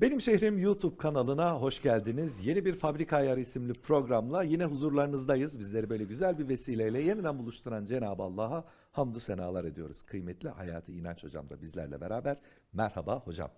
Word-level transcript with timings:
Benim 0.00 0.20
Şehrim 0.20 0.58
YouTube 0.58 0.96
kanalına 0.96 1.60
hoş 1.60 1.82
geldiniz. 1.82 2.46
Yeni 2.46 2.64
bir 2.64 2.74
Fabrika 2.74 3.16
Ayarı 3.16 3.40
isimli 3.40 3.72
programla 3.72 4.42
yine 4.42 4.64
huzurlarınızdayız. 4.64 5.58
Bizleri 5.58 5.90
böyle 5.90 6.04
güzel 6.04 6.38
bir 6.38 6.48
vesileyle 6.48 7.00
yeniden 7.00 7.38
buluşturan 7.38 7.86
Cenab-ı 7.86 8.22
Allah'a 8.22 8.64
hamdü 8.92 9.20
senalar 9.20 9.64
ediyoruz. 9.64 10.02
Kıymetli 10.02 10.48
Hayati 10.48 10.92
İnanç 10.92 11.24
Hocam 11.24 11.50
da 11.50 11.62
bizlerle 11.62 12.00
beraber. 12.00 12.36
Merhaba 12.72 13.20
hocam. 13.20 13.50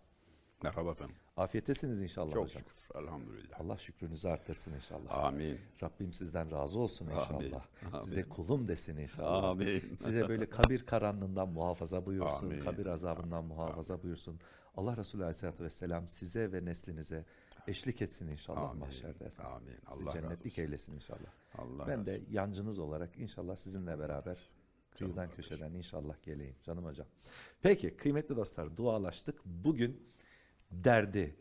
Merhaba 0.63 0.91
efendim. 0.91 1.17
Afiyettesiniz 1.37 2.01
inşallah 2.01 2.33
Çok 2.33 2.45
hocam. 2.45 2.63
şükür. 2.63 2.99
Elhamdülillah. 3.03 3.61
Allah 3.61 3.79
şükrünüzü 3.79 4.29
artırsın 4.29 4.73
inşallah. 4.75 5.25
Amin. 5.25 5.59
Rabbim 5.83 6.13
sizden 6.13 6.51
razı 6.51 6.79
olsun 6.79 7.07
inşallah. 7.07 7.65
Amin. 7.93 8.05
Size 8.05 8.23
kulum 8.29 8.69
desin 8.69 8.97
inşallah. 8.97 9.45
Amin. 9.45 9.97
Size 9.99 10.29
böyle 10.29 10.51
kabir 10.51 10.87
karanlığından 10.87 11.49
muhafaza 11.49 12.07
buyursun, 12.07 12.47
Amin. 12.47 12.61
kabir 12.61 12.87
azabından 12.87 13.45
muhafaza 13.45 14.03
buyursun. 14.03 14.41
Allah 14.77 14.97
Resulü 14.97 15.23
Aleyhisselatü 15.23 15.65
Vesselam 15.65 16.09
size 16.09 16.53
ve 16.53 16.65
neslinize 16.65 17.25
eşlik 17.67 18.03
etsin 18.03 18.29
inşallah 18.29 18.71
Amin. 18.71 18.81
mahşerde 18.81 19.25
efendim. 19.25 19.53
Amin. 19.57 19.75
Sizi 19.75 19.87
Allah 20.03 20.07
razı 20.07 20.21
cennetlik 20.21 20.53
olsun. 20.53 20.63
eylesin 20.63 20.95
inşallah. 20.95 21.31
Allah 21.59 21.87
ben 21.89 21.99
razı 21.99 22.07
de 22.07 22.13
olsun. 22.13 22.27
yancınız 22.31 22.79
olarak 22.79 23.19
inşallah 23.19 23.57
sizinle 23.57 23.99
beraber 23.99 24.39
kıyıdan 24.91 25.15
kardeşim. 25.29 25.37
köşeden 25.43 25.73
inşallah 25.75 26.23
geleyim 26.23 26.57
canım 26.63 26.85
hocam. 26.85 27.07
Peki 27.63 27.97
kıymetli 27.97 28.37
dostlar 28.37 28.77
dualaştık. 28.77 29.41
Bugün 29.45 30.11
derdi, 30.71 31.37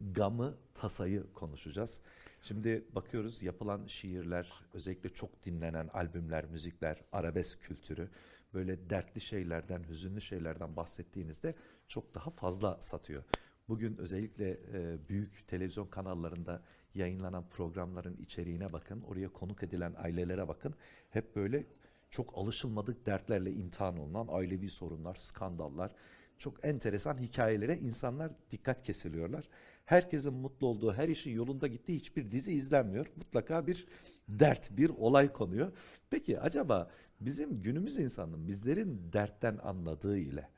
gamı, 0.00 0.56
tasayı 0.74 1.32
konuşacağız. 1.32 2.00
Şimdi 2.42 2.84
bakıyoruz 2.94 3.42
yapılan 3.42 3.86
şiirler, 3.86 4.52
özellikle 4.74 5.08
çok 5.08 5.44
dinlenen 5.44 5.88
albümler, 5.88 6.44
müzikler, 6.44 7.00
arabesk 7.12 7.62
kültürü 7.62 8.08
böyle 8.54 8.90
dertli 8.90 9.20
şeylerden, 9.20 9.84
hüzünlü 9.88 10.20
şeylerden 10.20 10.76
bahsettiğinizde 10.76 11.54
çok 11.88 12.14
daha 12.14 12.30
fazla 12.30 12.80
satıyor. 12.80 13.24
Bugün 13.68 13.96
özellikle 13.96 14.50
e, 14.50 15.08
büyük 15.08 15.48
televizyon 15.48 15.86
kanallarında 15.86 16.62
yayınlanan 16.94 17.48
programların 17.48 18.16
içeriğine 18.16 18.72
bakın, 18.72 19.02
oraya 19.02 19.28
konuk 19.28 19.62
edilen 19.62 19.94
ailelere 19.96 20.48
bakın. 20.48 20.74
Hep 21.10 21.36
böyle 21.36 21.66
çok 22.10 22.38
alışılmadık 22.38 23.06
dertlerle 23.06 23.52
imtihan 23.52 23.98
olunan 23.98 24.26
ailevi 24.30 24.70
sorunlar, 24.70 25.14
skandallar, 25.14 25.92
çok 26.38 26.64
enteresan 26.64 27.18
hikayelere 27.18 27.78
insanlar 27.78 28.32
dikkat 28.50 28.82
kesiliyorlar. 28.82 29.48
Herkesin 29.84 30.34
mutlu 30.34 30.66
olduğu, 30.66 30.92
her 30.92 31.08
işin 31.08 31.30
yolunda 31.30 31.66
gittiği 31.66 31.96
hiçbir 31.96 32.30
dizi 32.30 32.52
izlenmiyor. 32.52 33.06
Mutlaka 33.16 33.66
bir 33.66 33.86
dert, 34.28 34.76
bir 34.76 34.88
olay 34.88 35.32
konuyor. 35.32 35.72
Peki 36.10 36.40
acaba 36.40 36.90
bizim 37.20 37.62
günümüz 37.62 37.98
insanının 37.98 38.48
bizlerin 38.48 39.12
dertten 39.12 39.58
anladığı 39.62 40.18
ile 40.18 40.48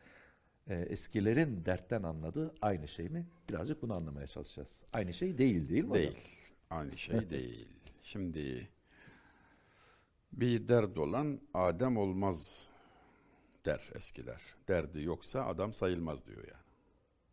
e, 0.66 0.74
eskilerin 0.74 1.64
dertten 1.64 2.02
anladığı 2.02 2.54
aynı 2.62 2.88
şey 2.88 3.08
mi? 3.08 3.26
Birazcık 3.48 3.82
bunu 3.82 3.94
anlamaya 3.94 4.26
çalışacağız. 4.26 4.84
Aynı 4.92 5.12
şey 5.12 5.38
değil 5.38 5.68
değil 5.68 5.84
mi 5.84 5.90
hocam? 5.90 6.02
Değil. 6.02 6.24
Aynı 6.70 6.98
şey 6.98 7.30
değil. 7.30 7.68
Şimdi 8.02 8.68
bir 10.32 10.68
dert 10.68 10.98
olan 10.98 11.40
Adem 11.54 11.96
olmaz 11.96 12.68
der 13.66 13.90
eskiler. 13.94 14.42
Derdi 14.68 15.02
yoksa 15.02 15.46
adam 15.46 15.72
sayılmaz 15.72 16.26
diyor 16.26 16.44
yani. 16.48 16.66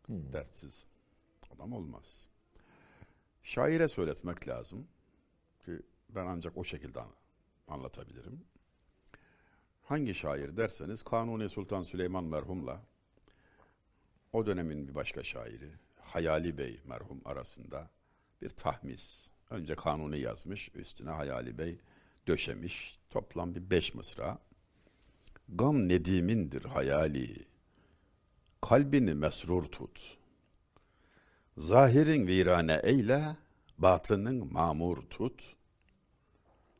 Hmm. 0.06 0.32
Dertsiz 0.32 0.84
adam 1.56 1.72
olmaz. 1.72 2.28
Şaire 3.42 3.88
söyletmek 3.88 4.48
lazım 4.48 4.88
ki 5.64 5.78
ben 6.08 6.26
ancak 6.26 6.56
o 6.56 6.64
şekilde 6.64 7.00
an- 7.00 7.14
anlatabilirim. 7.68 8.44
Hangi 9.82 10.14
şair 10.14 10.56
derseniz 10.56 11.02
Kanuni 11.02 11.48
Sultan 11.48 11.82
Süleyman 11.82 12.24
merhumla 12.24 12.82
o 14.32 14.46
dönemin 14.46 14.88
bir 14.88 14.94
başka 14.94 15.22
şairi 15.22 15.70
Hayali 16.00 16.58
Bey 16.58 16.80
merhum 16.84 17.20
arasında 17.24 17.90
bir 18.42 18.48
tahmis. 18.48 19.30
Önce 19.50 19.74
Kanuni 19.74 20.18
yazmış, 20.18 20.70
üstüne 20.74 21.10
Hayali 21.10 21.58
Bey 21.58 21.78
döşemiş. 22.26 22.98
Toplam 23.10 23.54
bir 23.54 23.70
beş 23.70 23.94
mısra. 23.94 24.38
Gam 25.48 25.88
nedimindir 25.88 26.64
hayali, 26.64 27.46
kalbini 28.60 29.14
mesrur 29.14 29.64
tut. 29.64 30.18
Zahirin 31.56 32.26
virane 32.26 32.80
eyle, 32.82 33.36
batının 33.78 34.52
mamur 34.52 35.02
tut. 35.10 35.56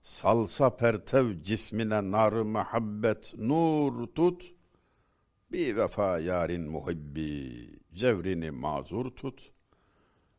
Salsa 0.03 0.77
pertev 0.77 1.43
cismine 1.43 2.11
nar 2.11 2.33
muhabbet 2.33 3.35
nur 3.39 4.07
tut. 4.07 4.55
Bir 5.53 5.77
vefa 5.77 6.19
yarın 6.19 6.71
muhibbi, 6.71 7.71
cevrini 7.95 8.51
mazur 8.51 9.11
tut. 9.11 9.53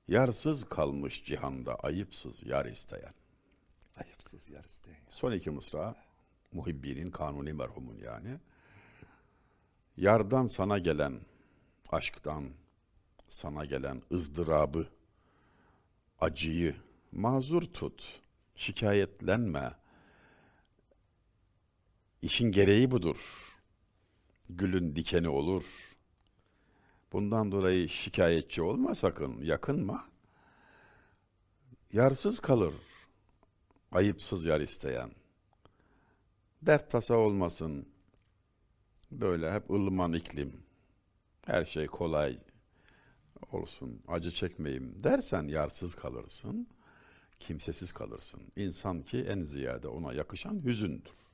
Yarsız 0.08 0.70
kalmış 0.70 1.26
cihanda 1.26 1.76
ayıpsız 1.76 2.46
yar 2.46 2.66
isteyen. 2.66 3.14
Ayıpsız 3.96 4.50
yar 4.50 4.64
isteyin. 4.64 4.98
Son 5.10 5.32
iki 5.32 5.50
mısra 5.50 5.96
Muhibbi'nin 6.56 7.12
kanuni 7.12 7.54
merhumun 7.54 7.98
yani. 7.98 8.40
Yardan 9.98 10.48
sana 10.48 10.78
gelen 10.78 11.20
aşktan 11.90 12.46
sana 13.28 13.66
gelen 13.66 14.02
ızdırabı, 14.12 14.88
acıyı 16.20 16.76
mazur 17.12 17.62
tut. 17.62 18.22
Şikayetlenme. 18.56 19.72
İşin 22.22 22.52
gereği 22.52 22.92
budur. 22.92 23.52
Gülün 24.50 24.96
dikeni 24.96 25.30
olur. 25.30 25.96
Bundan 27.14 27.52
dolayı 27.52 27.90
şikayetçi 27.90 28.62
olma 28.62 28.96
sakın, 28.96 29.42
yakınma. 29.42 30.06
Yarsız 31.94 32.40
kalır 32.40 32.74
ayıpsız 33.96 34.46
yar 34.46 34.62
isteyen. 34.62 35.12
Dert 36.66 36.90
tasa 36.90 37.16
olmasın. 37.16 37.86
Böyle 39.12 39.54
hep 39.54 39.72
ılıman 39.72 40.14
iklim. 40.14 40.54
Her 41.46 41.66
şey 41.66 41.88
kolay 41.88 42.40
olsun. 43.52 44.02
Acı 44.08 44.32
çekmeyeyim 44.32 45.04
dersen 45.04 45.44
yarsız 45.48 45.96
kalırsın. 45.96 46.68
Kimsesiz 47.40 47.92
kalırsın. 47.92 48.42
İnsan 48.56 49.02
ki 49.02 49.18
en 49.18 49.42
ziyade 49.42 49.88
ona 49.88 50.14
yakışan 50.14 50.64
hüzündür. 50.66 51.30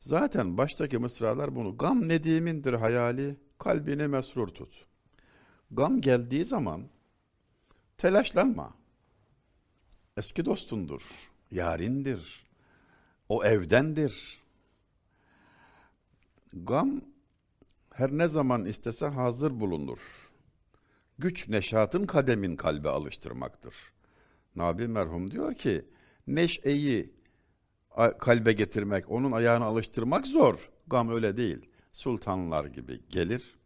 Zaten 0.00 0.58
baştaki 0.58 0.98
mısralar 0.98 1.56
bunu. 1.56 1.78
Gam 1.78 2.08
nedimindir 2.08 2.72
hayali, 2.72 3.36
kalbini 3.58 4.08
mesrur 4.08 4.48
tut. 4.48 4.86
Gam 5.70 6.00
geldiği 6.00 6.44
zaman 6.44 6.88
telaşlanma 7.98 8.74
eski 10.16 10.44
dostundur, 10.44 11.30
yarindir, 11.50 12.43
o 13.28 13.44
evdendir. 13.44 14.42
Gam 16.52 17.00
her 17.90 18.10
ne 18.10 18.28
zaman 18.28 18.64
istese 18.64 19.06
hazır 19.06 19.60
bulunur. 19.60 19.98
Güç 21.18 21.48
neşatın 21.48 22.06
kademin 22.06 22.56
kalbe 22.56 22.88
alıştırmaktır. 22.88 23.74
Nabi 24.56 24.88
merhum 24.88 25.30
diyor 25.30 25.54
ki, 25.54 25.84
neşeyi 26.26 27.14
kalbe 28.18 28.52
getirmek, 28.52 29.10
onun 29.10 29.32
ayağına 29.32 29.64
alıştırmak 29.64 30.26
zor. 30.26 30.70
Gam 30.86 31.08
öyle 31.08 31.36
değil. 31.36 31.70
Sultanlar 31.92 32.64
gibi 32.64 33.00
gelir, 33.08 33.56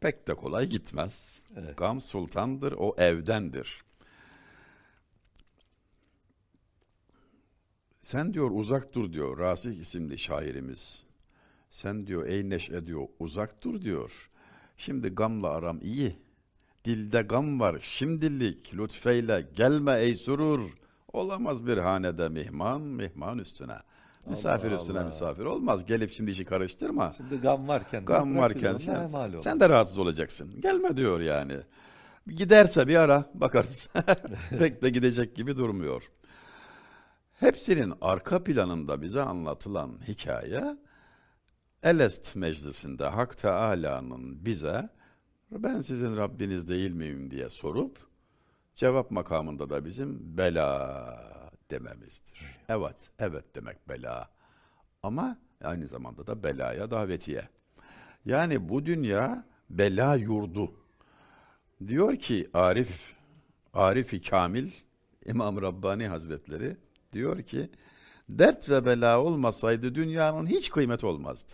pek 0.00 0.28
de 0.28 0.34
kolay 0.34 0.66
gitmez. 0.66 1.42
Evet. 1.56 1.76
Gam 1.76 2.00
sultandır, 2.00 2.74
o 2.78 2.94
evdendir. 2.98 3.84
Sen 8.02 8.34
diyor 8.34 8.50
uzak 8.50 8.94
dur 8.94 9.12
diyor 9.12 9.38
Rasih 9.38 9.78
isimli 9.78 10.18
şairimiz. 10.18 11.04
Sen 11.70 12.06
diyor 12.06 12.26
ey 12.26 12.50
neşe 12.50 12.86
diyor 12.86 13.06
uzak 13.18 13.62
dur 13.62 13.82
diyor. 13.82 14.30
Şimdi 14.76 15.08
gamla 15.08 15.48
aram 15.48 15.78
iyi. 15.82 16.16
Dilde 16.84 17.22
gam 17.22 17.60
var 17.60 17.76
şimdilik 17.80 18.74
lütfeyle 18.74 19.46
gelme 19.56 19.92
ey 19.92 20.14
surur. 20.16 20.70
Olamaz 21.12 21.66
bir 21.66 21.76
hanede 21.78 22.28
mihman 22.28 22.80
mihman 22.80 23.38
üstüne. 23.38 23.76
Misafir 24.26 24.68
Allah 24.70 24.76
üstüne 24.76 24.98
Allah. 24.98 25.06
misafir 25.06 25.44
olmaz. 25.44 25.86
Gelip 25.86 26.12
şimdi 26.12 26.30
işi 26.30 26.44
karıştırma. 26.44 27.12
Şimdi 27.16 27.36
gam 27.36 27.68
varken, 27.68 28.04
Gam 28.04 28.36
varken 28.36 28.76
sen, 28.76 29.06
sen 29.38 29.60
de 29.60 29.68
rahatsız 29.68 29.98
olacaksın. 29.98 30.60
Gelme 30.60 30.96
diyor 30.96 31.20
yani. 31.20 31.52
Giderse 32.26 32.88
bir 32.88 32.96
ara 32.96 33.30
bakarız. 33.34 33.88
Pek 34.58 34.82
de 34.82 34.90
gidecek 34.90 35.36
gibi 35.36 35.56
durmuyor. 35.56 36.10
Hepsinin 37.40 37.94
arka 38.00 38.44
planında 38.44 39.02
bize 39.02 39.22
anlatılan 39.22 39.98
hikaye 40.08 40.76
Elest 41.82 42.36
meclisinde 42.36 43.04
Hak 43.04 43.38
Teala'nın 43.38 44.44
bize 44.44 44.88
ben 45.50 45.80
sizin 45.80 46.16
Rabbiniz 46.16 46.68
değil 46.68 46.90
miyim 46.90 47.30
diye 47.30 47.48
sorup 47.48 47.98
cevap 48.74 49.10
makamında 49.10 49.70
da 49.70 49.84
bizim 49.84 50.36
bela 50.38 51.50
dememizdir. 51.70 52.62
Evet, 52.68 53.10
evet 53.18 53.44
demek 53.54 53.88
bela. 53.88 54.30
Ama 55.02 55.38
aynı 55.64 55.86
zamanda 55.86 56.26
da 56.26 56.42
belaya 56.42 56.90
davetiye. 56.90 57.48
Yani 58.24 58.68
bu 58.68 58.86
dünya 58.86 59.44
bela 59.70 60.14
yurdu. 60.14 60.72
Diyor 61.86 62.16
ki 62.16 62.50
Arif, 62.54 63.14
Arif-i 63.74 64.20
Kamil, 64.22 64.70
İmam 65.26 65.62
Rabbani 65.62 66.08
Hazretleri 66.08 66.76
diyor 67.12 67.42
ki 67.42 67.70
dert 68.28 68.70
ve 68.70 68.86
bela 68.86 69.20
olmasaydı 69.20 69.94
dünyanın 69.94 70.46
hiç 70.46 70.70
kıymeti 70.70 71.06
olmazdı. 71.06 71.52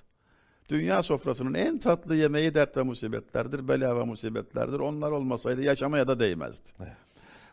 Dünya 0.68 1.02
sofrasının 1.02 1.54
en 1.54 1.78
tatlı 1.78 2.16
yemeği 2.16 2.54
dert 2.54 2.76
ve 2.76 2.82
musibetlerdir, 2.82 3.68
bela 3.68 3.96
ve 3.96 4.04
musibetlerdir. 4.04 4.78
Onlar 4.78 5.10
olmasaydı 5.10 5.62
yaşamaya 5.62 6.08
da 6.08 6.20
değmezdi. 6.20 6.70
Evet. 6.80 6.92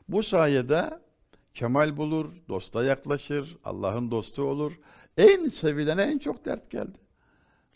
Bu 0.09 0.23
sayede 0.23 0.99
kemal 1.53 1.97
bulur, 1.97 2.29
dosta 2.49 2.83
yaklaşır, 2.83 3.57
Allah'ın 3.63 4.11
dostu 4.11 4.43
olur. 4.43 4.79
En 5.17 5.47
sevilene 5.47 6.01
en 6.01 6.17
çok 6.17 6.45
dert 6.45 6.71
geldi. 6.71 6.97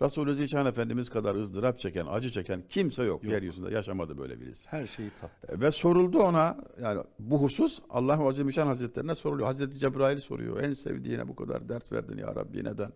Resulü 0.02 0.36
Zişan 0.36 0.66
Efendimiz 0.66 1.10
kadar 1.10 1.36
ızdırap 1.36 1.80
çeken, 1.80 2.06
acı 2.06 2.32
çeken 2.32 2.64
kimse 2.70 3.04
yok. 3.04 3.24
Yok. 3.24 3.34
Yeryüzünde 3.34 3.74
yaşamadı 3.74 4.18
böyle 4.18 4.42
birisi. 4.42 4.70
Her 4.70 4.86
şeyi 4.86 5.10
tatlı. 5.22 5.58
E, 5.58 5.62
Ve 5.62 5.72
soruldu 5.72 6.20
ona 6.20 6.58
yani 6.82 7.04
bu 7.20 7.42
husus 7.42 7.80
Allah 7.90 8.28
Azimüşşan 8.28 8.68
Hazretlerine 8.68 9.16
soruluyor. 9.16 9.48
Hazreti 9.48 9.80
Cebrail 9.80 10.20
soruyor. 10.20 10.64
En 10.64 10.74
sevdiğine 10.74 11.28
bu 11.28 11.36
kadar 11.36 11.70
dert 11.70 11.92
verdin 11.92 12.18
ya 12.18 12.36
Rabbi 12.36 12.64
neden? 12.64 12.92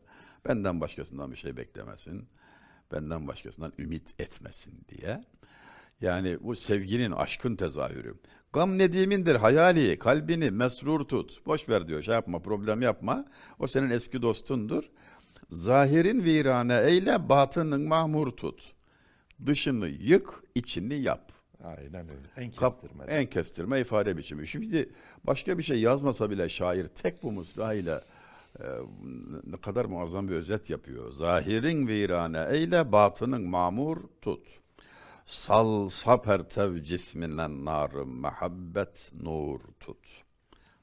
Benden 0.48 0.82
başkasından 0.82 1.32
bir 1.32 1.36
şey 1.36 1.58
beklemesin. 1.58 2.26
Benden 2.92 3.28
başkasından 3.28 3.74
ümit 3.80 4.22
etmesin 4.22 4.74
diye. 4.90 5.24
Yani 6.02 6.38
bu 6.42 6.56
sevginin, 6.56 7.12
aşkın 7.12 7.56
tezahürü. 7.56 8.14
Gam 8.54 8.78
nedimindir 8.78 9.36
hayali, 9.36 10.00
kalbini 10.00 10.52
mesrur 10.52 11.00
tut. 11.04 11.46
Boş 11.46 11.70
ver 11.70 11.88
diyor, 11.88 12.02
şey 12.02 12.14
yapma, 12.14 12.40
problem 12.40 12.82
yapma. 12.82 13.26
O 13.60 13.68
senin 13.68 13.90
eski 13.90 14.22
dostundur. 14.22 14.84
Zahirin 15.52 16.24
virane 16.24 16.82
eyle, 16.86 17.30
batının 17.30 17.88
mahmur 17.88 18.32
tut. 18.32 18.74
Dışını 19.46 19.88
yık, 19.88 20.44
içini 20.56 20.94
yap. 20.94 21.32
Aynen 21.64 22.10
öyle. 22.10 22.28
En 22.38 22.52
Kap- 22.52 22.82
kestirme. 22.82 23.04
en 23.04 23.26
kestirme 23.26 23.80
ifade 23.80 24.18
biçimi. 24.18 24.48
Şimdi 24.48 24.90
başka 25.24 25.58
bir 25.58 25.64
şey 25.64 25.80
yazmasa 25.80 26.30
bile 26.30 26.50
şair 26.50 26.88
tek 26.88 27.24
bu 27.24 27.32
mısrayla 27.32 28.04
e, 28.60 28.64
ne 29.44 29.58
kadar 29.58 29.86
muazzam 29.86 30.28
bir 30.28 30.34
özet 30.34 30.70
yapıyor. 30.70 31.12
Zahirin 31.12 31.88
virane 31.88 32.48
eyle 32.52 32.92
batının 32.92 33.48
mamur 33.50 33.98
tut. 34.22 34.48
Sal 35.26 35.90
saper 35.90 36.50
tev 36.50 36.84
cisminden 36.84 37.66
narı 37.66 38.06
mehabbet 38.06 39.12
nur 39.22 39.60
tut. 39.80 40.22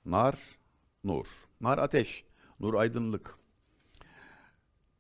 Nar, 0.05 0.35
nur. 1.05 1.27
Nar 1.61 1.79
ateş, 1.79 2.25
nur 2.61 2.75
aydınlık. 2.75 3.38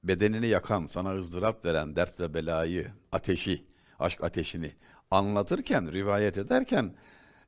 Bedenini 0.04 0.46
yakan, 0.46 0.86
sana 0.86 1.18
ızdırap 1.18 1.64
veren 1.64 1.96
dert 1.96 2.20
ve 2.20 2.34
belayı, 2.34 2.86
ateşi, 3.12 3.64
aşk 3.98 4.24
ateşini 4.24 4.70
anlatırken, 5.10 5.92
rivayet 5.92 6.38
ederken 6.38 6.94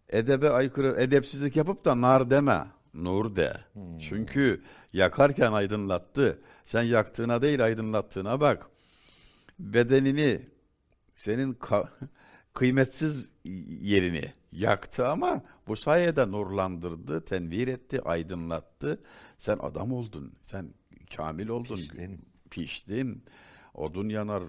edebe 0.08 0.50
aykırı 0.50 1.00
edepsizlik 1.00 1.56
yapıp 1.56 1.84
da 1.84 2.00
nar 2.00 2.30
deme, 2.30 2.66
nur 2.94 3.36
de. 3.36 3.56
Çünkü 4.00 4.62
yakarken 4.92 5.52
aydınlattı. 5.52 6.42
Sen 6.64 6.82
yaktığına 6.82 7.42
değil 7.42 7.64
aydınlattığına 7.64 8.40
bak. 8.40 8.66
Bedenini, 9.58 10.40
senin 11.16 11.58
kıymetsiz 12.54 13.30
yerini 13.80 14.32
yaktı 14.52 15.08
ama 15.08 15.42
bu 15.68 15.76
sayede 15.76 16.30
nurlandırdı, 16.30 17.24
tenvir 17.24 17.68
etti, 17.68 18.02
aydınlattı. 18.02 19.02
Sen 19.38 19.58
adam 19.60 19.92
oldun, 19.92 20.32
sen 20.42 20.74
kamil 21.16 21.48
oldun, 21.48 21.76
Piştin. 21.76 22.29
Piştin. 22.50 23.24
Odun 23.74 24.08
yanar, 24.08 24.42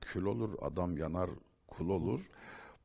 kül 0.00 0.24
olur, 0.24 0.50
adam 0.62 0.96
yanar, 0.96 1.30
kul 1.66 1.88
olur. 1.88 2.30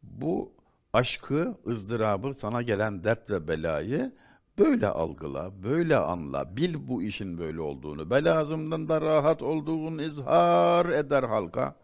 Bu 0.04 0.54
aşkı, 0.94 1.58
ızdırabı, 1.68 2.34
sana 2.34 2.62
gelen 2.62 3.04
dert 3.04 3.30
ve 3.30 3.48
belayı 3.48 4.12
böyle 4.58 4.88
algıla, 4.88 5.64
böyle 5.64 5.98
anla. 5.98 6.58
Bil 6.58 6.76
bu 6.88 7.04
işin 7.04 7.38
böyle 7.38 7.62
olduğunu. 7.62 8.10
Belazımdan 8.10 8.90
da 8.90 9.02
rahat 9.02 9.44
olduğun 9.44 9.98
izhar 9.98 10.86
eder 10.86 11.24
halka. 11.24 11.76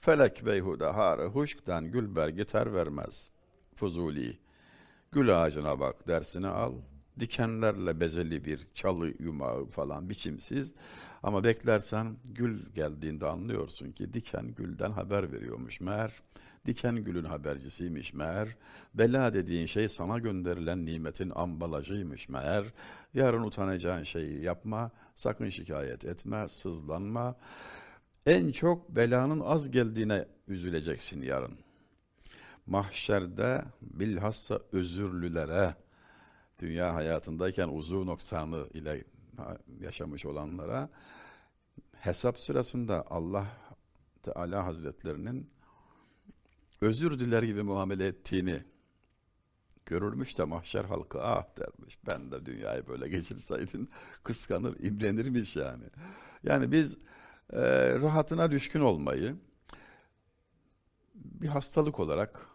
Felek 0.00 0.46
beyhude 0.46 0.86
harı 0.86 1.26
huşktan 1.26 1.90
gülber 1.90 2.28
gitar 2.28 2.74
vermez. 2.74 3.30
Fuzuli. 3.74 4.38
Gül 5.12 5.42
ağacına 5.42 5.80
bak 5.80 6.08
dersini 6.08 6.46
al. 6.48 6.72
Dikenlerle 7.20 8.00
bezeli 8.00 8.44
bir 8.44 8.60
çalı 8.74 9.14
yumağı 9.18 9.66
falan 9.66 10.10
biçimsiz. 10.10 10.72
Ama 11.22 11.44
beklersen 11.44 12.16
gül 12.34 12.72
geldiğinde 12.74 13.26
anlıyorsun 13.26 13.92
ki 13.92 14.14
diken 14.14 14.54
gülden 14.54 14.90
haber 14.90 15.32
veriyormuş 15.32 15.80
meğer. 15.80 16.12
Diken 16.66 16.96
gülün 16.96 17.24
habercisiymiş 17.24 18.14
meğer. 18.14 18.48
Bela 18.94 19.34
dediğin 19.34 19.66
şey 19.66 19.88
sana 19.88 20.18
gönderilen 20.18 20.86
nimetin 20.86 21.32
ambalajıymış 21.34 22.28
meğer. 22.28 22.64
Yarın 23.14 23.42
utanacağın 23.42 24.02
şeyi 24.02 24.42
yapma, 24.42 24.90
sakın 25.14 25.48
şikayet 25.48 26.04
etme, 26.04 26.48
sızlanma. 26.48 27.36
En 28.26 28.52
çok 28.52 28.96
belanın 28.96 29.40
az 29.40 29.70
geldiğine 29.70 30.26
üzüleceksin 30.48 31.22
yarın. 31.22 31.58
Mahşerde 32.66 33.64
bilhassa 33.82 34.60
özürlülere, 34.72 35.74
dünya 36.58 36.94
hayatındayken 36.94 37.68
uzun 37.68 38.06
noksanı 38.06 38.66
ile 38.74 39.04
yaşamış 39.80 40.26
olanlara 40.26 40.90
hesap 41.92 42.38
sırasında 42.38 43.04
Allah 43.10 43.46
Teala 44.22 44.66
Hazretlerinin 44.66 45.50
özür 46.80 47.18
diler 47.18 47.42
gibi 47.42 47.62
muamele 47.62 48.06
ettiğini 48.06 48.62
görürmüş 49.86 50.38
de 50.38 50.44
mahşer 50.44 50.84
halkı 50.84 51.22
ah 51.22 51.56
dermiş. 51.58 51.98
Ben 52.06 52.32
de 52.32 52.46
dünyayı 52.46 52.86
böyle 52.86 53.08
geçirseydin 53.08 53.90
kıskanır, 54.24 54.80
imrenirmiş 54.80 55.56
yani. 55.56 55.84
Yani 56.42 56.72
biz 56.72 56.98
e, 57.52 57.60
rahatına 57.98 58.50
düşkün 58.50 58.80
olmayı 58.80 59.36
bir 61.14 61.48
hastalık 61.48 62.00
olarak 62.00 62.46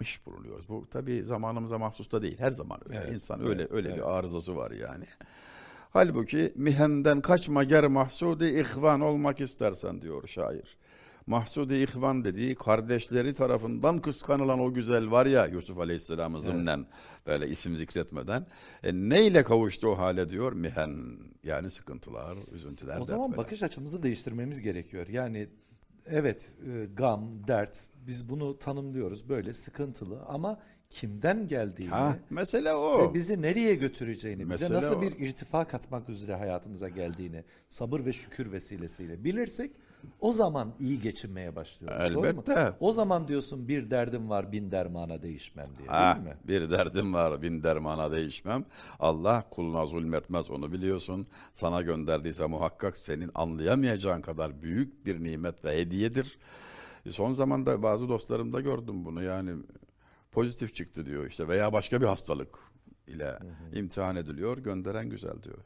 kapmış 0.00 0.26
bulunuyoruz. 0.26 0.68
Bu 0.68 0.86
tabii 0.90 1.22
zamanımıza 1.22 1.78
mahsus 1.78 2.12
da 2.12 2.22
değil. 2.22 2.38
Her 2.38 2.50
zaman 2.50 2.80
öyle. 2.88 2.98
Evet, 2.98 3.12
İnsan 3.12 3.40
öyle 3.48 3.62
evet, 3.62 3.72
öyle 3.72 3.88
evet. 3.88 3.98
bir 3.98 4.18
arızası 4.18 4.56
var 4.56 4.70
yani. 4.70 5.04
Halbuki 5.92 6.52
mihenden 6.56 7.20
kaçma 7.20 7.64
ger 7.64 7.86
mahsudi 7.86 8.44
ihvan 8.44 9.00
olmak 9.00 9.40
istersen 9.40 10.02
diyor 10.02 10.28
şair. 10.28 10.76
Mahsudi 11.26 11.74
ihvan 11.74 12.24
dediği 12.24 12.54
kardeşleri 12.54 13.34
tarafından 13.34 13.98
kıskanılan 13.98 14.60
o 14.60 14.72
güzel 14.72 15.10
var 15.10 15.26
ya 15.26 15.46
Yusuf 15.46 15.78
Aleyhisselam'ı 15.78 16.40
zımnen 16.40 16.86
böyle 17.26 17.48
isim 17.48 17.76
zikretmeden. 17.76 18.46
E, 18.82 18.92
neyle 18.92 19.42
kavuştu 19.42 19.88
o 19.88 19.98
hale 19.98 20.30
diyor 20.30 20.52
mihen 20.52 21.18
yani 21.44 21.70
sıkıntılar, 21.70 22.38
üzüntüler, 22.52 23.00
O 23.00 23.04
zaman 23.04 23.36
bakış 23.36 23.62
açımızı 23.62 24.02
değiştirmemiz 24.02 24.60
gerekiyor. 24.60 25.06
Yani 25.08 25.48
evet 26.06 26.50
e, 26.66 26.84
gam, 26.96 27.48
dert 27.48 27.86
biz 28.06 28.28
bunu 28.28 28.58
tanımlıyoruz 28.58 29.28
böyle 29.28 29.52
sıkıntılı 29.54 30.22
ama 30.28 30.60
kimden 30.90 31.48
geldiğini 31.48 31.90
Ha, 31.90 32.16
mesele 32.30 32.72
o. 32.72 33.02
ve 33.10 33.14
bizi 33.14 33.42
nereye 33.42 33.74
götüreceğini, 33.74 34.40
bize 34.40 34.48
Mesele 34.64 34.76
nasıl 34.76 34.96
o. 34.96 35.02
bir 35.02 35.18
irtifa 35.18 35.64
katmak 35.68 36.08
üzere 36.08 36.34
hayatımıza 36.34 36.88
geldiğini 36.88 37.44
sabır 37.68 38.04
ve 38.04 38.12
şükür 38.12 38.52
vesilesiyle 38.52 39.24
bilirsek 39.24 39.70
o 40.20 40.32
zaman 40.32 40.72
iyi 40.80 41.00
geçinmeye 41.00 41.56
başlıyoruz. 41.56 42.14
doğru 42.14 42.20
mu? 42.20 42.26
Elbette. 42.26 42.72
O 42.80 42.92
zaman 42.92 43.28
diyorsun 43.28 43.68
bir 43.68 43.90
derdim 43.90 44.30
var 44.30 44.52
bin 44.52 44.70
dermana 44.70 45.22
değişmem 45.22 45.66
diye 45.78 45.88
Ha, 45.88 46.14
değil 46.14 46.26
mi? 46.26 46.36
bir 46.48 46.70
derdim 46.70 47.14
var, 47.14 47.42
bin 47.42 47.62
dermana 47.62 48.12
değişmem. 48.12 48.64
Allah 48.98 49.44
kuluna 49.50 49.86
zulmetmez 49.86 50.50
onu 50.50 50.72
biliyorsun. 50.72 51.26
Sana 51.52 51.82
gönderdiyse 51.82 52.46
muhakkak 52.46 52.96
senin 52.96 53.30
anlayamayacağın 53.34 54.20
kadar 54.20 54.62
büyük 54.62 55.06
bir 55.06 55.24
nimet 55.24 55.64
ve 55.64 55.78
hediyedir. 55.78 56.38
Son 57.10 57.32
zamanda 57.32 57.82
bazı 57.82 58.08
dostlarımda 58.08 58.60
gördüm 58.60 59.04
bunu 59.04 59.22
yani 59.22 59.52
pozitif 60.32 60.74
çıktı 60.74 61.06
diyor 61.06 61.26
işte 61.26 61.48
veya 61.48 61.72
başka 61.72 62.00
bir 62.00 62.06
hastalık 62.06 62.58
ile 63.06 63.38
imtihan 63.72 64.16
ediliyor. 64.16 64.58
Gönderen 64.58 65.10
güzel 65.10 65.42
diyor. 65.42 65.58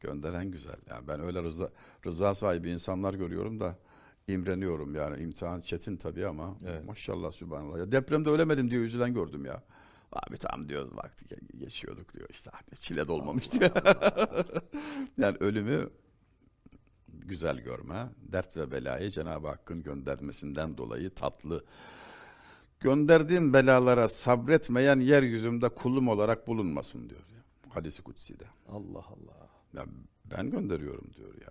Gönderen 0.00 0.50
güzel. 0.50 0.76
Yani 0.90 1.08
ben 1.08 1.20
öyle 1.20 1.42
rıza, 1.42 1.70
rıza 2.06 2.34
sahibi 2.34 2.70
insanlar 2.70 3.14
görüyorum 3.14 3.60
da 3.60 3.78
imreniyorum 4.28 4.94
yani. 4.94 5.22
imtihan 5.22 5.60
çetin 5.60 5.96
tabii 5.96 6.26
ama 6.26 6.56
Evet. 6.66 6.84
maşallah 6.84 7.30
sübhanallah. 7.32 7.78
Ya 7.78 7.92
depremde 7.92 8.30
ölemedim 8.30 8.70
diye 8.70 8.80
üzülen 8.80 9.14
gördüm 9.14 9.44
ya. 9.44 9.62
Abi 10.12 10.36
tam 10.38 10.68
diyor 10.68 10.92
vakti 10.92 11.24
ge- 11.34 11.56
geçiyorduk 11.58 12.14
diyor 12.14 12.28
işte 12.30 12.50
çile 12.80 13.08
dolmamış 13.08 13.52
diyor. 13.52 13.70
yani 15.18 15.36
ölümü 15.40 15.90
güzel 17.08 17.58
görme, 17.60 18.08
dert 18.32 18.56
ve 18.56 18.70
belayı 18.70 19.10
Cenab-ı 19.10 19.46
Hakk'ın 19.46 19.82
göndermesinden 19.82 20.76
dolayı 20.78 21.10
tatlı. 21.10 21.64
Gönderdiğim 22.80 23.52
belalara 23.52 24.08
sabretmeyen 24.08 25.00
yeryüzümde 25.00 25.68
kulum 25.68 26.08
olarak 26.08 26.46
bulunmasın 26.46 27.10
diyor. 27.10 27.20
Hadisi 27.68 28.02
kutsi'de. 28.02 28.44
Allah 28.68 28.98
Allah. 29.06 29.39
Ya 29.74 29.84
ben 30.36 30.50
gönderiyorum 30.50 31.10
diyor 31.16 31.34
ya. 31.34 31.50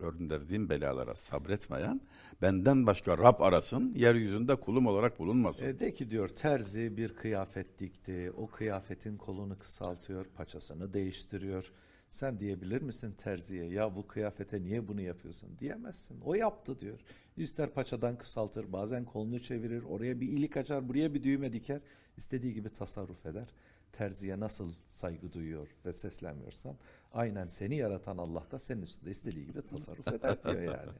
gönderdiğim 0.00 0.68
belalara 0.70 1.14
sabretmeyen 1.14 2.00
benden 2.42 2.86
başka 2.86 3.18
Rab 3.18 3.40
arasın, 3.40 3.94
yeryüzünde 3.94 4.54
kulum 4.54 4.86
olarak 4.86 5.18
bulunmasın. 5.18 5.66
E, 5.66 5.80
de 5.80 5.92
ki 5.92 6.10
diyor 6.10 6.28
terzi 6.28 6.96
bir 6.96 7.14
kıyafet 7.14 7.78
dikti. 7.78 8.32
O 8.36 8.46
kıyafetin 8.46 9.16
kolunu 9.16 9.58
kısaltıyor, 9.58 10.24
paçasını 10.24 10.92
değiştiriyor. 10.94 11.72
Sen 12.10 12.40
diyebilir 12.40 12.82
misin 12.82 13.14
terziye 13.18 13.64
ya 13.64 13.96
bu 13.96 14.06
kıyafete 14.06 14.62
niye 14.62 14.88
bunu 14.88 15.00
yapıyorsun 15.00 15.58
diyemezsin. 15.58 16.20
O 16.20 16.34
yaptı 16.34 16.78
diyor. 16.78 17.00
İster 17.36 17.70
paçadan 17.70 18.18
kısaltır, 18.18 18.72
bazen 18.72 19.04
kolunu 19.04 19.40
çevirir, 19.40 19.82
oraya 19.82 20.20
bir 20.20 20.28
ilik 20.28 20.56
açar, 20.56 20.88
buraya 20.88 21.14
bir 21.14 21.22
düğme 21.22 21.52
diker. 21.52 21.80
İstediği 22.16 22.54
gibi 22.54 22.70
tasarruf 22.70 23.26
eder. 23.26 23.48
Terziye 23.92 24.40
nasıl 24.40 24.72
saygı 24.88 25.32
duyuyor 25.32 25.68
ve 25.86 25.92
seslenmiyorsan 25.92 26.76
aynen 27.12 27.46
seni 27.46 27.76
yaratan 27.76 28.18
Allah 28.18 28.44
da 28.50 28.58
senin 28.58 28.82
üstünde 28.82 29.10
istediği 29.10 29.46
gibi 29.46 29.62
tasarruf 29.62 30.08
eder 30.12 30.44
diyor 30.44 30.62
yani. 30.62 30.90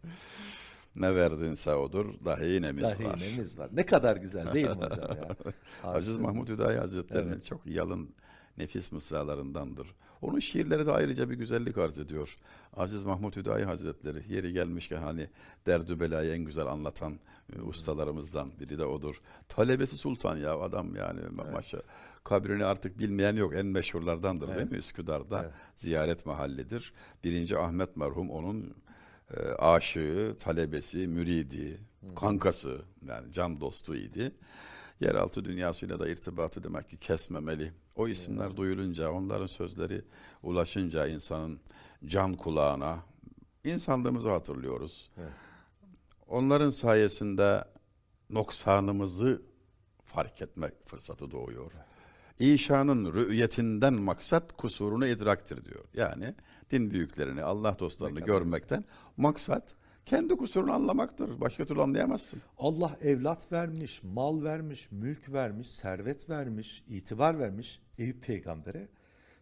Ne 0.96 1.14
verdinse 1.14 1.74
odur, 1.74 2.14
dahi 2.24 2.62
nemiz 2.62 2.82
Dahi 2.82 3.04
var. 3.04 3.20
nemiz 3.20 3.58
var. 3.58 3.68
Ne 3.72 3.86
kadar 3.86 4.16
güzel 4.16 4.54
değil 4.54 4.66
mi 4.68 4.72
hocam 4.74 5.16
ya? 5.16 5.36
Aziz. 5.90 6.18
Mahmut 6.18 6.48
Hüdayi 6.48 6.78
Hazretleri'nin 6.78 7.32
Evet. 7.32 7.44
çok 7.44 7.66
yalın 7.66 8.10
nefis 8.58 8.92
mısralarındandır. 8.92 9.94
Onun 10.22 10.38
şiirleri 10.38 10.86
de 10.86 10.92
ayrıca 10.92 11.30
bir 11.30 11.34
güzellik 11.34 11.78
arz 11.78 11.98
ediyor. 11.98 12.38
Aziz 12.76 13.04
Mahmut 13.04 13.36
Hüdayi 13.36 13.64
Hazretleri 13.64 14.32
yeri 14.34 14.52
gelmişken 14.52 14.96
hani 15.02 15.28
derdü 15.66 16.00
belayı 16.00 16.32
en 16.32 16.44
güzel 16.44 16.66
anlatan 16.66 17.14
e, 17.56 17.60
ustalarımızdan 17.60 18.50
biri 18.60 18.78
de 18.78 18.84
odur. 18.84 19.20
Talebesi 19.48 19.98
sultan 19.98 20.36
ya 20.36 20.58
adam 20.60 20.96
yani 20.96 21.20
Evet. 21.20 21.52
maşallah. 21.52 21.82
Kabrini 22.24 22.64
artık 22.64 22.98
bilmeyen 22.98 23.36
yok. 23.36 23.54
En 23.56 23.66
meşhurlardandır 23.66 24.48
değil 24.48 24.58
Evet. 24.58 24.70
mi? 24.70 24.76
Üsküdar'da 24.78 25.42
Evet. 25.42 25.52
ziyaret 25.76 26.26
mahallidir. 26.26 26.92
Birinci 27.24 27.58
Ahmet 27.58 27.96
merhum 27.96 28.30
onun 28.30 28.74
e, 29.36 29.40
aşığı, 29.42 30.36
talebesi, 30.40 31.08
müridi, 31.08 31.80
kankası 32.16 32.82
yani 33.08 33.32
can 33.32 33.60
dostu 33.60 33.96
idi. 33.96 34.32
Yeraltı 35.00 35.44
dünyasıyla 35.44 35.98
da 36.00 36.08
irtibatı 36.08 36.64
demek 36.64 36.88
ki 36.90 36.96
kesmemeli. 36.96 37.72
O 37.96 38.08
isimler 38.08 38.56
duyulunca, 38.56 39.10
onların 39.10 39.46
sözleri 39.46 40.04
ulaşınca 40.42 41.06
insanın 41.06 41.60
can 42.04 42.34
kulağına 42.34 42.98
insanlığımızı 43.64 44.30
hatırlıyoruz. 44.30 45.10
Evet. 45.18 45.32
Onların 46.28 46.70
sayesinde 46.70 47.64
noksanımızı 48.30 49.42
fark 50.04 50.42
etmek 50.42 50.86
fırsatı 50.86 51.30
doğuyor. 51.30 51.72
İşanın 52.42 53.14
rü'yetinden 53.14 53.94
maksat 53.94 54.56
kusurunu 54.56 55.06
idraktir 55.06 55.64
diyor. 55.64 55.84
Yani 55.94 56.34
din 56.70 56.90
büyüklerini, 56.90 57.42
Allah 57.42 57.76
dostlarını 57.78 58.14
kadar 58.14 58.26
görmekten 58.26 58.84
maksat 59.16 59.74
kendi 60.06 60.36
kusurunu 60.36 60.72
anlamaktır. 60.72 61.40
Başka 61.40 61.64
türlü 61.64 61.82
anlayamazsın. 61.82 62.42
Allah 62.58 62.96
evlat 63.00 63.52
vermiş, 63.52 64.02
mal 64.02 64.42
vermiş, 64.42 64.90
mülk 64.90 65.32
vermiş, 65.32 65.70
servet 65.70 66.30
vermiş, 66.30 66.84
itibar 66.88 67.38
vermiş 67.38 67.80
Eyüp 67.98 68.22
peygambere. 68.22 68.88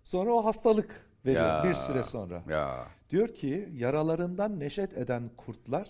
Sonra 0.05 0.33
o 0.33 0.45
hastalık 0.45 1.07
veriyor 1.27 1.45
Ya. 1.45 1.65
bir 1.69 1.75
süre 1.75 2.03
sonra. 2.03 2.45
Ya 2.51 2.87
Diyor 3.11 3.29
ki 3.29 3.69
yaralarından 3.73 4.61
neşet 4.61 4.99
eden 4.99 5.31
kurtlar 5.37 5.89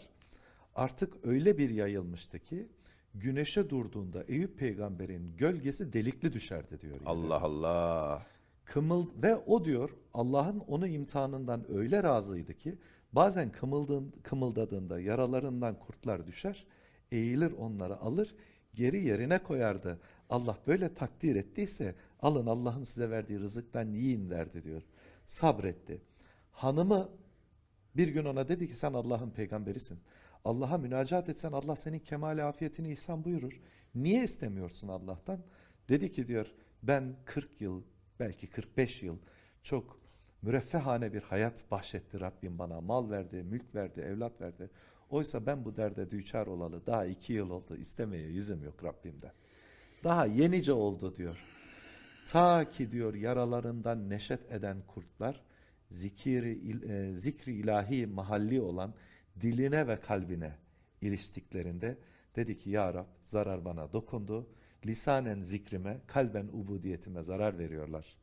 artık 0.74 1.14
öyle 1.26 1.58
bir 1.58 1.70
yayılmıştı 1.70 2.38
ki 2.38 2.68
güneşe 3.14 3.70
durduğunda 3.70 4.22
Eyüp 4.22 4.58
peygamberin 4.58 5.36
gölgesi 5.36 5.92
delikli 5.92 6.32
düşerdi 6.32 6.80
diyor. 6.80 6.96
Allah 7.06 7.40
Allah. 7.40 8.26
Kımıl 8.64 9.06
ve 9.22 9.36
o 9.36 9.64
diyor 9.64 9.90
Allah'ın 10.14 10.58
onu 10.58 10.86
imtihanından 10.86 11.72
öyle 11.72 12.02
razıydı 12.02 12.54
ki 12.54 12.78
bazen 13.12 13.52
kımıldığın, 13.52 14.12
kımıldadığında 14.22 15.00
yaralarından 15.00 15.78
kurtlar 15.78 16.26
düşer, 16.26 16.66
eğilir 17.12 17.52
onları 17.52 17.96
alır, 17.96 18.34
geri 18.74 19.04
yerine 19.04 19.42
koyardı. 19.42 20.00
Allah 20.30 20.58
böyle 20.66 20.94
takdir 20.94 21.36
ettiyse 21.36 21.94
alın 22.20 22.46
Allah'ın 22.46 22.82
size 22.82 23.10
verdiği 23.10 23.40
rızıktan 23.40 23.88
yiyin 23.88 24.30
derdi 24.30 24.64
diyor. 24.64 24.82
Sabretti. 25.26 26.02
Hanımı 26.52 27.08
bir 27.96 28.08
gün 28.08 28.24
ona 28.24 28.48
dedi 28.48 28.68
ki 28.68 28.74
sen 28.74 28.92
Allah'ın 28.92 29.30
peygamberisin. 29.30 29.98
Allah'a 30.44 30.78
münacat 30.78 31.28
etsen 31.28 31.52
Allah 31.52 31.76
senin 31.76 31.98
kemal 31.98 32.48
afiyetini 32.48 32.92
ihsan 32.92 33.24
buyurur. 33.24 33.60
Niye 33.94 34.24
istemiyorsun 34.24 34.88
Allah'tan? 34.88 35.40
Dedi 35.88 36.10
ki 36.10 36.28
diyor 36.28 36.46
ben 36.82 37.16
40 37.24 37.60
yıl 37.60 37.82
belki 38.20 38.46
45 38.46 39.02
yıl 39.02 39.18
çok 39.62 40.00
müreffehane 40.42 41.12
bir 41.12 41.22
hayat 41.22 41.70
bahşetti 41.70 42.20
Rabbim 42.20 42.58
bana. 42.58 42.80
Mal 42.80 43.10
verdi, 43.10 43.42
mülk 43.42 43.74
verdi, 43.74 44.00
evlat 44.00 44.40
verdi. 44.40 44.70
Oysa 45.10 45.46
ben 45.46 45.64
bu 45.64 45.76
derde 45.76 46.10
düçar 46.10 46.46
olalı 46.46 46.86
daha 46.86 47.06
iki 47.06 47.32
yıl 47.32 47.50
oldu. 47.50 47.76
İstemeye 47.76 48.28
yüzüm 48.28 48.64
yok 48.64 48.84
Rabbimden. 48.84 49.32
Daha 50.04 50.26
yenice 50.26 50.72
oldu 50.72 51.16
diyor. 51.16 51.44
Ta 52.28 52.70
ki 52.70 52.92
diyor 52.92 53.14
yaralarından 53.14 54.10
neşet 54.10 54.52
eden 54.52 54.76
kurtlar 54.86 55.42
zikiri, 55.90 56.80
e, 56.92 57.14
zikri 57.16 57.52
ilahi 57.52 58.06
mahalli 58.06 58.60
olan 58.60 58.94
diline 59.40 59.88
ve 59.88 60.00
kalbine 60.00 60.54
iliştiklerinde 61.00 61.98
dedi 62.36 62.58
ki 62.58 62.70
ya 62.70 62.94
Rab 62.94 63.06
zarar 63.24 63.64
bana 63.64 63.92
dokundu. 63.92 64.46
Lisanen 64.86 65.42
zikrime, 65.42 66.00
kalben 66.06 66.48
ubudiyetime 66.52 67.22
zarar 67.22 67.58
veriyorlar 67.58 68.16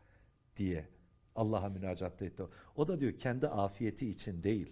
diye 0.57 0.87
Allah'a 1.35 1.69
münacaat 1.69 2.21
etti. 2.21 2.43
O 2.75 2.87
da 2.87 2.99
diyor 2.99 3.17
kendi 3.17 3.47
afiyeti 3.47 4.09
için 4.09 4.43
değil. 4.43 4.71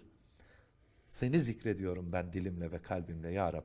Seni 1.08 1.40
zikrediyorum 1.40 2.12
ben 2.12 2.32
dilimle 2.32 2.72
ve 2.72 2.82
kalbimle 2.82 3.30
ya 3.30 3.52
Rab. 3.52 3.64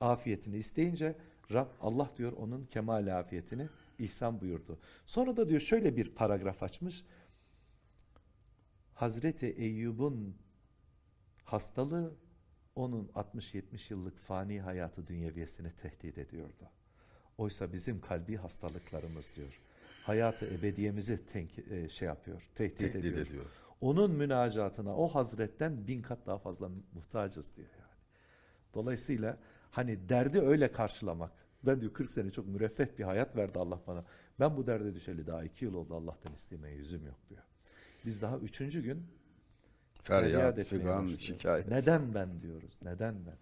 Afiyetini 0.00 0.56
isteyince 0.56 1.16
Rab 1.52 1.68
Allah 1.80 2.10
diyor 2.16 2.32
onun 2.32 2.64
kemal 2.64 3.18
afiyetini 3.18 3.68
ihsan 3.98 4.40
buyurdu. 4.40 4.78
Sonra 5.06 5.36
da 5.36 5.48
diyor 5.48 5.60
şöyle 5.60 5.96
bir 5.96 6.14
paragraf 6.14 6.62
açmış. 6.62 7.04
Hazreti 8.94 9.46
Eyyub'un 9.46 10.36
hastalığı 11.44 12.12
onun 12.74 13.08
60-70 13.08 13.92
yıllık 13.92 14.18
fani 14.18 14.60
hayatı 14.60 15.06
dünyeviyesini 15.06 15.72
tehdit 15.72 16.18
ediyordu. 16.18 16.68
Oysa 17.38 17.72
bizim 17.72 18.00
kalbi 18.00 18.36
hastalıklarımız 18.36 19.30
diyor. 19.36 19.60
Hayatı 20.02 20.46
ebediyemizi 20.46 21.20
tenki- 21.32 21.74
e, 21.74 21.88
şey 21.88 22.08
yapıyor, 22.08 22.42
tehdit, 22.54 22.78
Tehdit 22.78 22.96
ediyor. 22.96 23.26
ediyor. 23.26 23.44
Onun 23.80 24.10
münacatına 24.10 24.96
o 24.96 25.08
hazretten 25.08 25.86
bin 25.86 26.02
kat 26.02 26.26
daha 26.26 26.38
fazla 26.38 26.70
muhtacız 26.94 27.56
diyor 27.56 27.68
yani. 27.78 27.90
Dolayısıyla 28.74 29.38
hani 29.70 30.08
derdi 30.08 30.40
öyle 30.40 30.72
karşılamak. 30.72 31.32
Ben 31.62 31.80
diyor 31.80 31.92
40 31.92 32.10
sene 32.10 32.30
çok 32.30 32.46
müreffeh 32.46 32.98
bir 32.98 33.04
hayat 33.04 33.36
verdi 33.36 33.58
Allah 33.58 33.80
bana. 33.86 34.04
Ben 34.40 34.56
bu 34.56 34.66
derde 34.66 34.94
düşeli 34.94 35.26
daha 35.26 35.44
iki 35.44 35.64
yıl 35.64 35.74
oldu 35.74 35.94
Allah'tan 35.94 36.32
istemeye 36.32 36.76
yüzüm 36.76 37.06
yok 37.06 37.18
diyor. 37.30 37.42
Biz 38.06 38.22
daha 38.22 38.38
üçüncü 38.38 38.82
gün 38.82 39.06
Feryat, 40.04 40.58
etmeye 40.58 40.64
figan, 40.64 41.06
şikayet. 41.06 41.68
Neden 41.68 42.14
ben 42.14 42.42
diyoruz? 42.42 42.78
Neden 42.82 43.14
ben? 43.26 43.38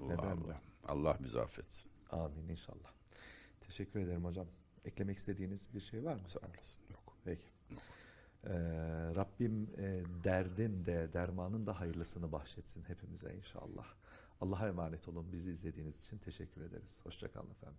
Allah 0.00 0.12
Neden 0.12 0.36
Allah. 0.36 0.60
Allah 0.84 1.16
bizi 1.20 1.40
affetsin. 1.40 1.90
Amin 2.10 2.48
inşallah. 2.48 2.92
Teşekkür 3.60 4.00
ederim 4.00 4.24
hocam. 4.24 4.46
Eklemek 4.84 5.18
istediğiniz 5.18 5.74
bir 5.74 5.80
şey 5.80 6.04
var 6.04 6.14
mı? 6.14 6.28
Sağ 6.28 6.38
olasın. 6.38 6.80
Yok. 6.90 7.16
Peki. 7.24 7.44
Ee, 8.44 8.50
Rabbim 9.16 9.70
e, 9.78 10.02
derdin 10.24 10.84
de 10.84 11.08
dermanın 11.12 11.66
da 11.66 11.80
hayırlısını 11.80 12.32
bahşetsin 12.32 12.84
hepimize 12.84 13.34
inşallah. 13.34 13.86
Allah'a 14.40 14.68
emanet 14.68 15.08
olun. 15.08 15.32
Bizi 15.32 15.50
izlediğiniz 15.50 16.00
için 16.00 16.18
teşekkür 16.18 16.60
ederiz. 16.60 17.00
Hoşçakalın 17.04 17.50
efendim. 17.50 17.78